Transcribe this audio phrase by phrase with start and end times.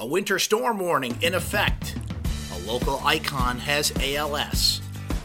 [0.00, 1.94] A winter storm warning in effect.
[2.54, 4.80] A local icon has ALS.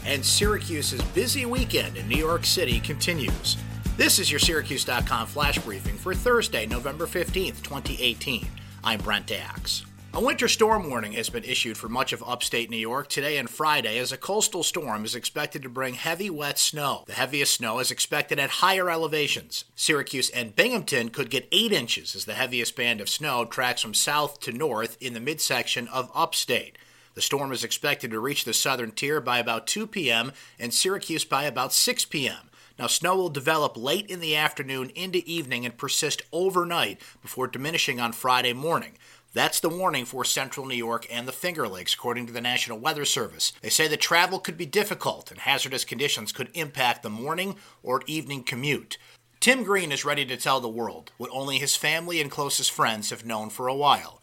[0.06, 3.56] And Syracuse's busy weekend in New York City continues.
[3.96, 8.46] This is your Syracuse.com flash briefing for Thursday, November 15th, 2018.
[8.84, 9.86] I'm Brent Axe.
[10.16, 13.50] A winter storm warning has been issued for much of upstate New York today and
[13.50, 17.04] Friday as a coastal storm is expected to bring heavy, wet snow.
[17.06, 19.66] The heaviest snow is expected at higher elevations.
[19.76, 23.94] Syracuse and Binghamton could get 8 inches as the heaviest band of snow tracks from
[23.94, 26.78] south to north in the midsection of upstate.
[27.16, 30.32] The storm is expected to reach the southern tier by about 2 p.m.
[30.58, 32.50] and Syracuse by about 6 p.m.
[32.80, 38.00] Now, snow will develop late in the afternoon into evening and persist overnight before diminishing
[38.00, 38.94] on Friday morning.
[39.36, 42.80] That's the warning for central New York and the Finger Lakes, according to the National
[42.80, 43.52] Weather Service.
[43.62, 48.02] They say that travel could be difficult and hazardous conditions could impact the morning or
[48.08, 48.98] evening commute.
[49.42, 53.10] Tim Green is ready to tell the world what only his family and closest friends
[53.10, 54.22] have known for a while.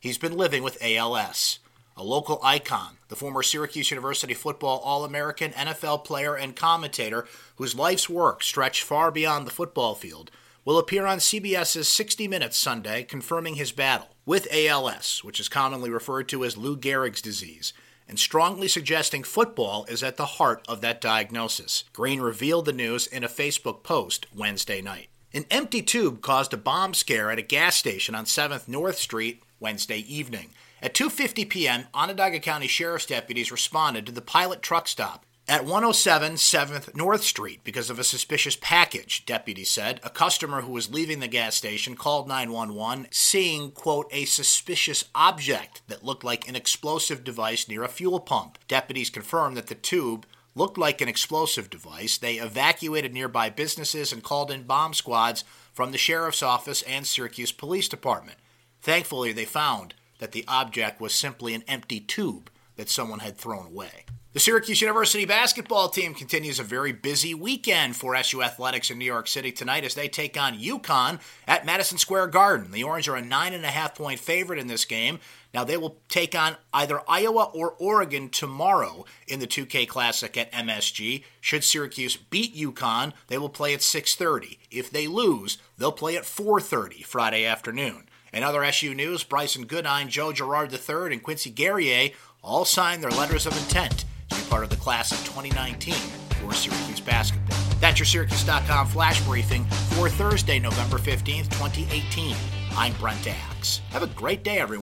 [0.00, 1.58] He's been living with ALS.
[1.94, 7.74] A local icon, the former Syracuse University football All American, NFL player, and commentator whose
[7.74, 10.30] life's work stretched far beyond the football field,
[10.64, 15.90] will appear on CBS's 60 Minutes Sunday confirming his battle with ALS, which is commonly
[15.90, 17.72] referred to as Lou Gehrig's disease,
[18.08, 21.84] and strongly suggesting football is at the heart of that diagnosis.
[21.92, 25.08] Green revealed the news in a Facebook post Wednesday night.
[25.32, 29.42] An empty tube caused a bomb scare at a gas station on 7th North Street
[29.58, 30.50] Wednesday evening.
[30.80, 36.34] At 2:50 p.m., Onondaga County Sheriff's deputies responded to the pilot truck stop at 107
[36.34, 40.00] 7th North Street because of a suspicious package, deputies said.
[40.02, 45.82] A customer who was leaving the gas station called 911 seeing, quote, a suspicious object
[45.88, 48.58] that looked like an explosive device near a fuel pump.
[48.68, 52.16] Deputies confirmed that the tube looked like an explosive device.
[52.16, 57.52] They evacuated nearby businesses and called in bomb squads from the sheriff's office and Syracuse
[57.52, 58.38] Police Department.
[58.80, 63.66] Thankfully, they found that the object was simply an empty tube that someone had thrown
[63.66, 64.04] away.
[64.34, 69.04] The Syracuse University basketball team continues a very busy weekend for SU Athletics in New
[69.04, 72.72] York City tonight as they take on UConn at Madison Square Garden.
[72.72, 75.20] The Orange are a nine and a half point favorite in this game.
[75.54, 80.50] Now they will take on either Iowa or Oregon tomorrow in the 2K Classic at
[80.50, 81.22] MSG.
[81.40, 84.58] Should Syracuse beat UConn, they will play at 6:30.
[84.68, 88.08] If they lose, they'll play at 4:30 Friday afternoon.
[88.32, 92.10] In other SU news, Brycen Goodine, Joe Girard III, and Quincy Guerrier
[92.42, 94.04] all signed their letters of intent
[94.42, 97.58] part of the class of 2019 for Syracuse basketball.
[97.80, 99.64] That's your Syracuse.com flash briefing
[99.96, 102.36] for Thursday, November 15th, 2018.
[102.76, 103.80] I'm Brent Axe.
[103.90, 104.83] Have a great day, everyone.